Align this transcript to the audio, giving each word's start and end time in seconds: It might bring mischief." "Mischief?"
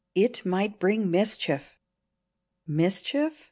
It 0.15 0.43
might 0.43 0.79
bring 0.79 1.11
mischief." 1.11 1.77
"Mischief?" 2.65 3.33